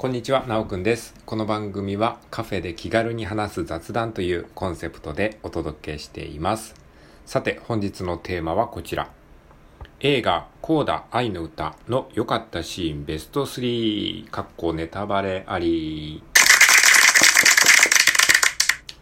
[0.00, 1.14] こんにちは、なおくんです。
[1.26, 6.74] この番組はカフェで気軽に話す雑談というコンセプトでお届けしています。
[7.26, 9.10] さて、本日のテーマはこちら。
[10.00, 16.22] 映画、コーダ愛の歌の良かったシーンベスト3、かっこネタバレあり。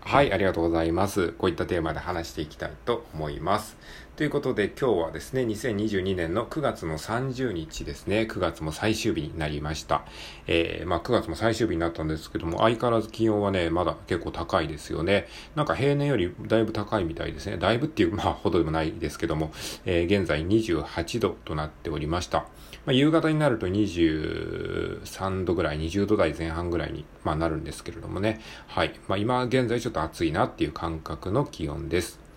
[0.08, 1.32] はい、ありがとうございます。
[1.32, 3.76] こういったテーマで話していきたいと思います。
[4.16, 10.06] ということで今日はですね、2022年の9月の30日ですね、9月も最終日になりました。
[10.46, 15.28] えー、まあ9月も最終日になったんですけども、相変わらず気温はね、まだ結構高いですよね。
[15.54, 17.58] なんか平年よりだいぶ高いみたいですね。
[17.58, 19.52] だいぶっていう、まあほどでもないですけども、
[19.84, 22.46] えー、現在28度となっておりました。
[22.86, 28.40] まあ、夕方になると23度ぐらい、20度台前半ぐらいに、まあ、なるんですけれどもね。
[28.66, 28.98] はい。
[29.08, 32.28] まあ、今現在ちょっと暑いなっていう感覚の気温です。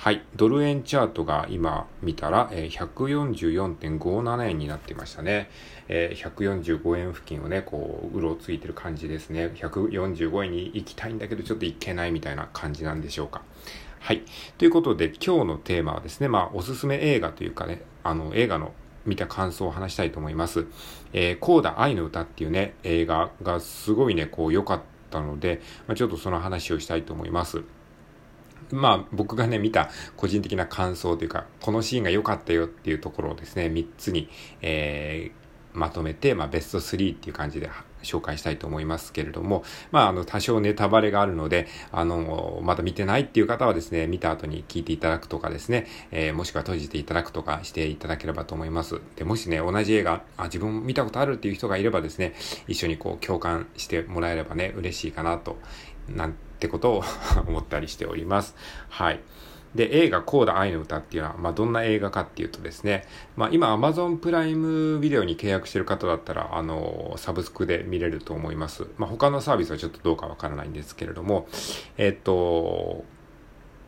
[0.00, 0.22] はい。
[0.34, 5.50] ドル円チャートが今見たら、えー、144.57円になってましたね。
[5.88, 9.48] えー、145円付近をね、こう、うろついてる感じですね。
[9.56, 13.42] 145円に行きたいんだけど、ちょっと行けないみたいな感じなんでしょうか。
[13.98, 14.22] はい。
[14.56, 18.72] ということで、今日のテーマはですね、まあ、おすすめ映画というかね、あの、映画の
[19.06, 20.66] 見た感想を話したいと思います。
[21.12, 27.62] えー、コーダ愛の歌っていうね、映画がすごいね、こう良かったので、まあ、ちょっとその話をしたいと思います。
[28.72, 34.28] まあ僕がね見た個人的な感想というか、このシーンが良かったよっていうところをですね、3つに、
[34.62, 37.68] えー、まとめて、まあベスト3っていう感じで
[38.02, 49.00] 紹介したいと思いますけれども、まああの多少ネタバレがあるので、あの、まだ見てないっていう方はですね、見た後に聞いていただくとかですね、えー、もしくは閉じていただくとかしていただければと思います。
[49.16, 52.34] で、もしね、同じ映画、あ、自分見たことあるっていう人がいればですね、
[52.66, 55.58] 一緒にこう共感してもらえればね、嬉しいかなと、
[56.08, 57.04] なんてことを
[57.46, 58.54] 思ったりしております。
[58.88, 59.20] はい。
[59.74, 63.04] で、映画コーダ愛の歌っていうのは、まあ、どんな映画かっていうとですね、
[63.36, 68.86] まあ、今 Amazon プライムビデオに契約してる方だったら、あの、サブスクで見れると思います。
[68.98, 71.46] まあ、他のサービスはちょっとどうかわからないんですけれども、
[71.98, 73.04] えっと、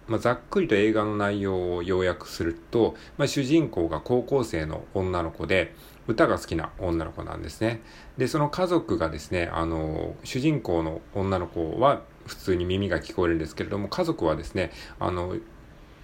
[0.07, 5.75] まあ、ざっくりと映画の内容を要約すると、まあ、主人公が高校生の女の子で、
[6.09, 7.81] 歌が好きな女の子なんですね。
[8.19, 15.37] で、その家族がですね、あの、主人公の女の子は普通に耳が聞こえるんですけれども、家族はですね、あの、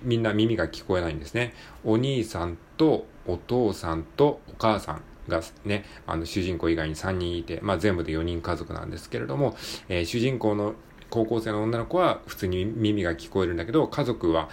[0.02, 1.54] みんな耳が聞こえないんですね。
[1.84, 9.56] お兄さんとお父さんとお母さんがね、あの、主人公以外に3人いて、まあ全部で4人家族なんですけれども、
[9.88, 10.74] えー、主人公の
[11.10, 14.48] 高校生の女の子は普通に耳が聞こえるんだけど、家族は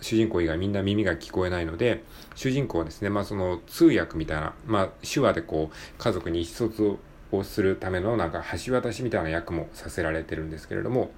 [0.00, 2.04] 主人公以外みんな耳が聞こえないので、
[2.34, 6.96] 主人公はですね、まあその通訳みたいな、まあ手話でこう、家族に意思疎通
[7.32, 11.10] をするためのなんか橋渡しみたいな役もさせられてるんですけれども、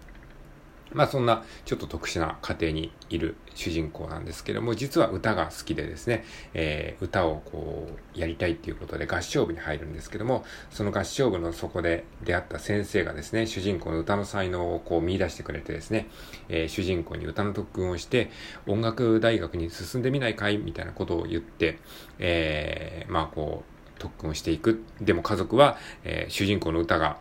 [0.93, 6.25] まあそんなちょっと特殊な家庭にいる主人公なんですけども、実は歌が好きでですね、
[6.55, 16.09] えー、歌をこうやりたいっていうことで合唱部に入るんですけども、その合唱部のそこで出会った先生がですね、主人公の歌の才能をこう見出してくれてですね、
[16.49, 18.31] えー、主人公に歌の特訓をして
[18.67, 21.79] 音楽大学に進んでみないかいみたいなことを言って、
[22.19, 24.83] えー、まあこう特訓をしていく。
[25.01, 27.19] でも家族は、えー、主人公の歌が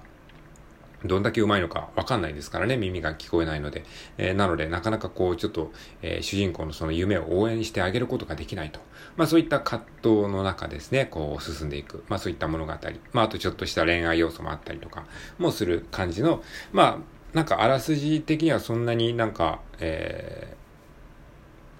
[1.05, 3.85] どんだけうまいのかわかんないですからね、耳が聞こえないので。
[4.17, 5.71] えー、なので、なかなかこう、ちょっと、
[6.01, 8.79] えー、主人公のその夢を応援してあげることができないと。
[9.15, 12.03] まあそういった葛藤の中ですね、こう進んでいく。
[12.09, 12.73] まあそういった物語。
[13.13, 15.05] まああとちょっとした恋愛要素もあったりとか
[15.37, 16.97] もする感じの、まあ、
[17.33, 20.58] なんかあらすじ的にはそんなになんか、えー、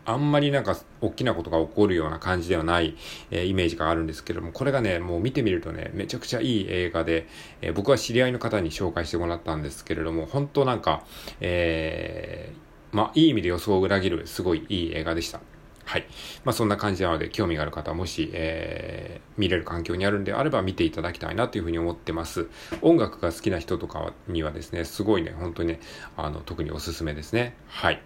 [0.10, 2.96] あんまりなんか大きなことが起こるような感じではない、
[3.30, 7.28] えー、イメージがあるんですけれども、これがね、もう見てみるとね、めちゃくちゃいい映画で、
[7.62, 11.04] えー、僕は知り合いの方に紹介してもらったんですけれども、本当なんか、
[11.42, 15.42] えー、まあ、いい意味で予想を裏切るすごいいい映画でした。
[15.86, 16.06] はい。
[16.46, 22.48] まあそんな感じなので、興味がある方もし、えー、見れる環境にあるんであれば見ていただきたいなというふうに思ってます。
[22.84, 25.80] 音楽が好きな人とかにはですね、すごいね、本当にね、
[26.16, 27.56] あの、特におすすめですね。
[27.68, 28.02] はい。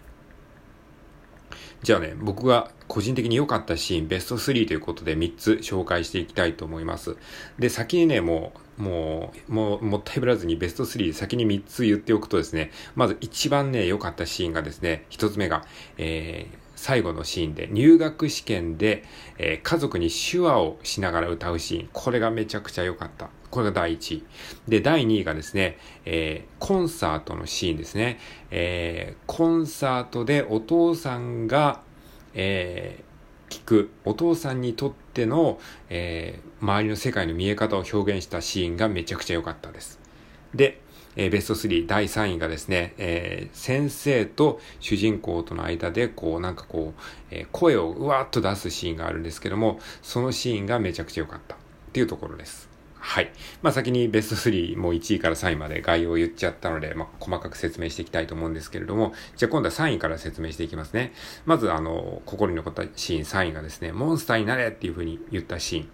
[1.82, 7.16] じゃあね、僕が個人的に良かったシーンベスト3ということで3つ紹介していきたいと思います。
[7.58, 15.64] で、先にね、もう、もう、もう、もったいぶらずにベスト3先に3つ言っておくとですね、まず一番ね、良かったシーンがですね、1つ目が、
[15.98, 19.04] えー、最後のシーンで、入学試験で、
[19.38, 21.88] えー、家族に手話をしながら歌うシーン。
[21.92, 23.30] これがめちゃくちゃ良かった。
[23.54, 24.24] これが第1位。
[24.66, 28.18] で、第2位がですね、えー、コンサートのシーンですね。
[28.50, 31.80] えー、コンサートでお父さんが、
[32.34, 40.00] えー、聞く、お父さんにとっての、え、周りの世界の見え方を表現したシーンがめちゃくちゃ良かったです。
[40.52, 40.80] で、
[41.14, 47.00] え、ベスト3第3位がですね、えー、先生と主人公との間で、こう、なんかこう、
[47.30, 51.58] えー、声をうわーっと出すシーンがあるんですけども、そのシーンがめちゃくちゃ良かったっ
[51.92, 52.73] ていうところです。
[53.06, 53.30] はい。
[53.60, 61.12] まあ先にベスト3もう1位から3位まで概要を言っちゃったので、まあ細かく説明していきたいと思うんですけれども、じゃあ今度は3位から説明していきますね。
[61.44, 65.88] まずあの、心に残ったシーン3位がですね、モンスターになれっていうふうに言ったシーン。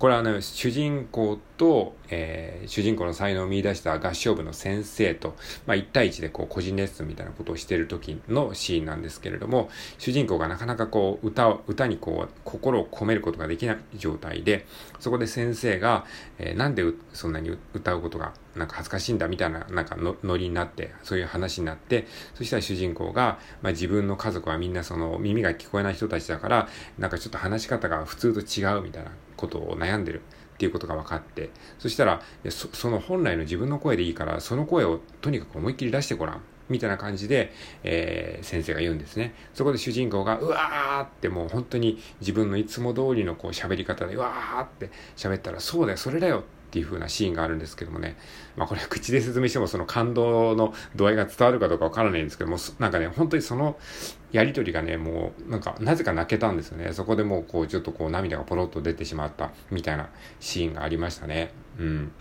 [0.00, 5.36] これはあの、主人公と、えー、主人公の才能を見出した合唱部の先生と、
[5.66, 9.68] まあ、1対1でこう個人レッスンみたいなことをしている時のシーンなんですけれども、
[9.98, 14.64] 主人公がなかなかこう、歌を、歌にこう、心を込めることができない状態で、
[15.00, 16.06] そこで先生が、
[16.38, 26.68] えー、なんでそんなに歌うことがなんか恥ずかしいんだみたいな、なんかのノリになって、そういう話になって、そしたら主人公が、まあ、自分の家族はみんなその耳が聞こえない人たちだから、
[26.98, 30.22] なんかちょっと話し方が普通と違うみたいなことを悩んでる。
[30.60, 31.48] っていうことが分かって、
[31.78, 32.20] そしたら、
[32.50, 36.42] そその本来の自分の声でいいから、その声をとにかく思いっきり出してごらん。
[36.68, 37.52] みたいな感じで、
[37.82, 39.34] えー、先生が言うんですね。
[39.54, 48.16] そこで主人公が、うわーってもう本当に自分のいつも通りのこう喋り方で、うわーって喋ったら、そうだよ、それだよっていう風なシーンがあるんですけどもね。
[48.56, 53.76] まあこれ口で説明してもその感動の度合いが伝わるかどうかわからないんですけども、なんかね、本当にその
[54.30, 56.92] やりとりがね、もうなんかなぜか泣けたんですよね。
[56.92, 61.52] そこでもうこうちょっとこう涙がポロッと出てしまったみたいなシーンがありましたね。
[61.78, 62.12] うん。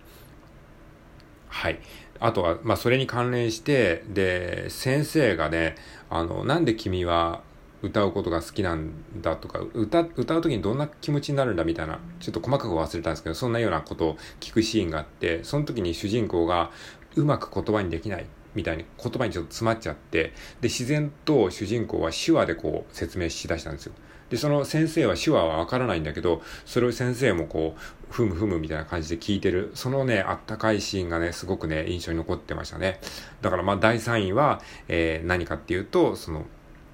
[1.48, 1.80] はい。
[2.20, 5.76] あとは、まあ、それに関連して、で、先生がね、
[6.10, 7.42] あの、なんで君は
[7.82, 8.92] 歌うことが好きなん
[9.22, 16.72] だとか、歌、歌う時にどんな気持ちになるんだみたいな、ちょっと細かく忘れたんですけど、そんなようなことを聞くシーンがあって、その時に主人公が
[17.16, 23.94] うまく言葉にできないみたいに言葉にちょっと詰まっちゃって、で、自然と主人公は手話でこう説明しだしたんですよ。
[24.30, 33.00] で、その先生は手話はわからないんだけど、それを先生もこう、ふむふむみたいな感じで聞いてる、そのね、あったかいシーンがね、すごくね、印象に残ってましたね。
[33.42, 36.46] だからまあ、第3位は、えー、何かっていうと、その、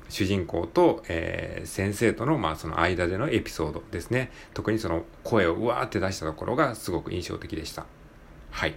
[0.09, 4.31] 主人公と、えー、先生との、まあ、その間でのエピソードですね。
[4.53, 7.85] 特にその声をうわーって出したところがすごく印象的でした。
[8.51, 8.75] はい。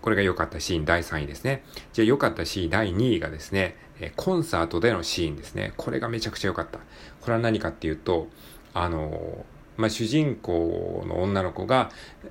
[0.00, 1.62] これが良かったシーン第3位ですね。
[1.92, 3.76] じゃあ良かったシーン第2位がですね、
[4.16, 5.74] コンサートでのシーンですね。
[5.76, 6.78] これがめちゃくちゃ良かった。
[7.20, 8.28] これは何かっていうと、
[8.72, 9.44] あの、
[9.80, 11.90] まあ、主人公の女の子が、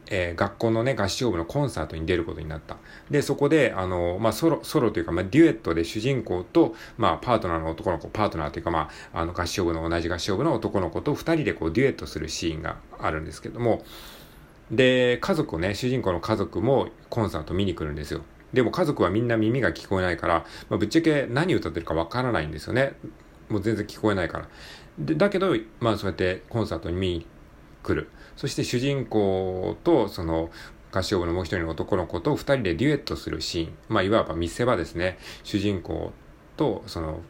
[0.09, 2.77] えー、学校のね、合唱部のコンサートに出ることになった。
[3.09, 13.83] で、そこで、あの、まあ、ソロ、ソロというか、まあ、デュエットで主人公と、まあ、パートナーの男の子、パートナーというか、まあ、あの、合唱部の同じ合唱部の男の子と二人でこう、デュエットするシーンがあるんですけども、
[14.71, 18.21] で、家族をね、主人公の家族もコンサート見に来るんですよ。
[18.53, 22.93] でも家族はみんな耳が聞こえないから、まあ、ぶっちゃけ何歌ってるかわからないんですよね。
[23.49, 24.47] もう全然聞こえないから。
[24.97, 27.25] で、だけど、まあそうやってコンサートに見に
[27.83, 28.09] 来る。
[28.35, 30.49] そして主人公と、その、
[30.91, 33.73] 合唱部のもう一人の男の子と二人でデュエットするシーン。
[33.89, 35.19] まあいわば見せ場ですね。
[35.43, 36.11] 主人公
[36.57, 37.21] と、その、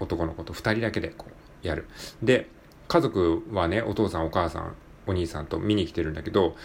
[0.00, 1.86] 男の子と二人だけでこう、やる。
[2.22, 2.48] で、
[2.88, 4.74] 家族はね、お父さんお母さん、
[5.06, 6.56] お兄さんと見に来てるんだけど、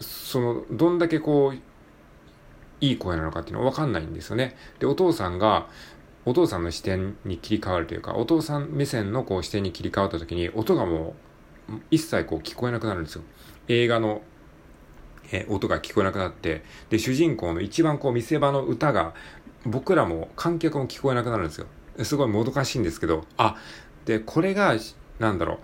[0.00, 1.58] その、どんだけこう、
[2.80, 4.56] いい声なのかっていうのはわかんないんですよね。
[4.78, 5.68] で、お父さんが、
[6.24, 11.14] お父さんの視点に切り替わるというか、お父さん目線のこう視点に切り替わった時に、音がもう、
[11.90, 13.22] 一切こう聞こえなくなるんですよ。
[13.68, 14.22] 映画の、
[15.32, 19.14] え音が聞こえなくなって、で、主人公の一番こう見せ場の歌が、
[19.64, 21.66] 僕らも観客も聞こえなくなるんですよ。
[22.02, 23.56] すごいもどかしいんですけど、あ、
[24.06, 24.74] で、これが、
[25.18, 25.58] なんだろう、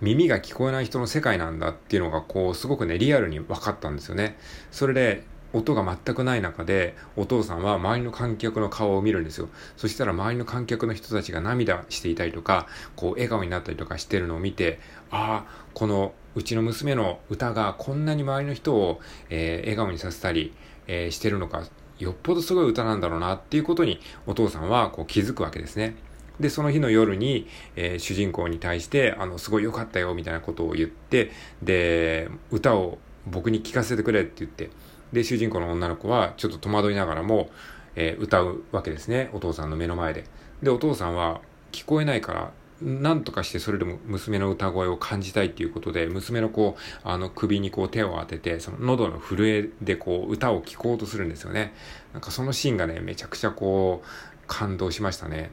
[0.00, 4.36] 耳が聞こえない人の世界なんだっていうのが、こう、すごくね、リアルに分かったんですよね。
[4.70, 9.48] それで、音が全くない中で、お父さんは周りの観客の顔を見るんですよ。
[9.76, 12.66] そしたら周りの観客の人たちが涙していたりとか、
[12.96, 14.80] こう笑顔になったりとかしてるのを見て、
[15.10, 20.54] ああ、このうちの娘の歌がこんなに周りの人を、えー、笑顔にさせたり、
[20.86, 21.64] えー、してるのか、
[21.98, 25.94] よっぽどすごい歌なんだろうなっていうことにお父さんはこう気づくわけですね。
[26.40, 31.30] で、その日の夜に、えー、主人公に対して、あの、すごい良かったよみたいなことを言って、
[31.62, 34.70] で、歌を僕に聴かせてくれって言って、
[35.12, 37.50] で、主人公の女の子はちょっと戸惑いながらも、
[37.94, 39.30] えー、歌うわけですね。
[39.32, 40.24] お父さんの目の前で。
[40.62, 41.40] で、お父さんは
[41.72, 51.74] 聞こえないから、なんとかしてそれでも娘の歌声を感じたいっていうことで、娘のこう、あの首にこう手を当てて、その喉の震えでこう歌を聴こうとするんですよね。
[52.12, 54.08] なんかそのシーンがね、めちゃくちゃこう、
[54.46, 55.50] 感動しましたね。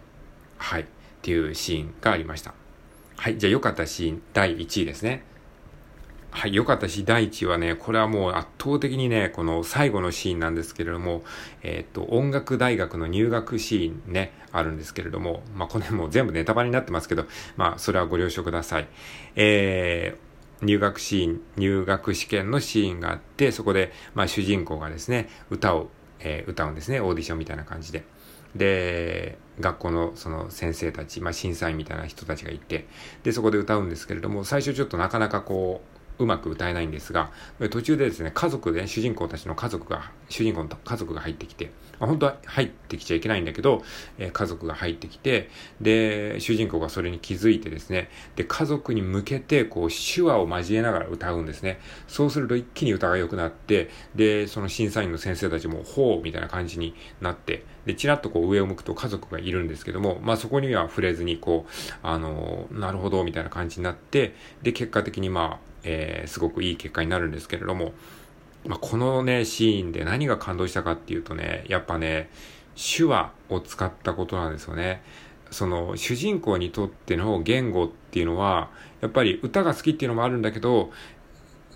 [0.57, 0.81] はい。
[0.81, 0.85] っ
[1.21, 2.53] ていうシーンがありました。
[3.17, 3.37] はい。
[3.37, 5.23] じゃあ良かったシーン第1位ですね。
[6.31, 11.23] はい、良かったし、第一はね、これはもう圧倒的にね、この最後のシーンなんですけれども、
[11.63, 17.25] えっ、と、音楽大学の入学シーンね、あるんですけれども、まあ、これも全部ネタバレになってますけど、
[17.57, 18.87] まあ、それはご了承ください。
[19.35, 28.03] えー、入学シーン、入学試験のシーンがあって、そこで、まあ、主人公がですね、歌を、えー、歌うんですね、オーディションみたいな感じで。
[28.55, 32.87] で、学校のその先生たち、まあ、審査員みたいな人たちがいて、
[33.23, 37.31] で、そこで歌うんですけれども、最初ちょっとなかなかこう、うまく歌えないんですが、
[37.71, 43.83] 途中でですね、家族で、主人公たちの家族が、主人公の家族が入ってきて、本当は入ってきちゃいけないんだけど、
[44.17, 45.49] え、家族が入ってきて、
[45.81, 51.79] で、主人公がそれに気づいてですね、で、家族に向けて、こう、手話を交えながら歌うんですね。
[52.07, 61.71] そうすると一気に歌が良くなって、で、その審査員の先生たちも、ほうみたいな感じになって、で、ちらっとこう上を向くと家族がいるんですけども、まあそこには触れずに、こう、
[62.03, 67.93] あの、なるほど、みたいな感じになって、で、結果的にまあ、えー、すごくいい結果になるんですけれども、
[68.65, 72.29] まあ、このね、シーンで何が感動したかっていうとね、やっぱね、
[72.75, 75.01] 手話を使ったことなんですよね。
[75.51, 78.69] その、主人公にとっての言語っていうのは、
[79.01, 80.91] やっぱり歌が好きっていうのもあるんだけど、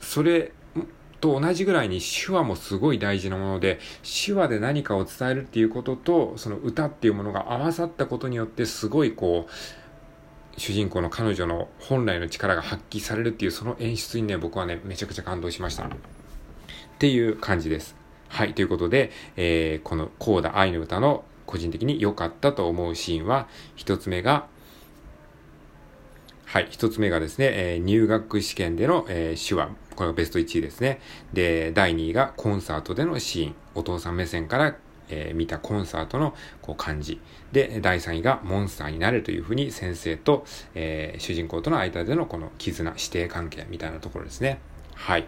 [0.01, 0.51] それ
[1.21, 9.51] と同じぐらいに手話もすごい大事なもので、手話で何かを伝えるっていうことと、その歌っていうものが合わさったことによって、すごいこう、
[10.57, 15.85] 主人公の彼女の本来の力が発揮されるっていうその演出にね、僕はね、めちゃくちゃ感動しました。
[15.85, 15.89] っ
[16.99, 17.95] ていう感じです。
[18.29, 24.47] はい、ということで、えー、このコーダ愛の歌の個人的に良かったと思うシーンは、一つ目が、
[26.45, 29.69] はい、一つ目がですね、えー、入学試験での、えー、手話。
[29.95, 30.99] これがベスト1位ですね。
[31.33, 33.55] で、第2位がコンサートでのシーン。
[33.75, 34.75] お父さん目線から
[35.09, 37.19] えー、見たコンサートのこう感じ。
[37.51, 40.45] で、第3位がモンスターになれというふうに先生と、
[40.75, 44.59] えー、主人公との間でのこの絆、指定関係みたいなところですね。
[44.95, 45.27] はい。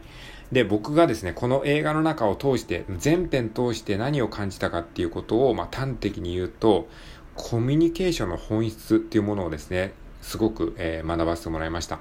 [0.52, 6.88] で、僕がですね、この映画の中を通して、全編通して何を感じたかっていうことを、まあ、端的に言うと、
[7.36, 12.00] コミュニケーションの本質っていうものをですね、すごく、えー、学ばせてもらいました。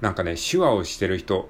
[0.00, 1.48] なんかね、手話をしてる人、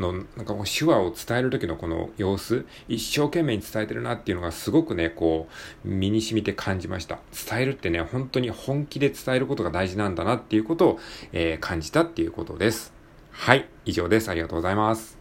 [0.00, 5.48] の、なんかこう手話を伝える時のこの様子、一生懸命に伝えてるなっていうのがすごくね、こ
[5.84, 7.18] う、身に染みて感じました。
[7.48, 11.00] 伝えるってね、本当に本気で伝えることが大事なんだなっていうことを、
[11.32, 12.92] えー、感じたっていうことです。
[13.30, 14.28] はい、以上です。
[14.28, 15.17] ありがとうございます。